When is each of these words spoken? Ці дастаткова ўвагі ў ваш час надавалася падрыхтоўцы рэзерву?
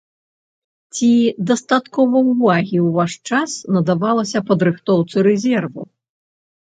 Ці 0.93 1.09
дастаткова 1.49 2.17
ўвагі 2.31 2.77
ў 2.85 2.87
ваш 2.95 3.11
час 3.31 3.51
надавалася 3.75 4.39
падрыхтоўцы 4.49 5.15
рэзерву? 5.29 5.83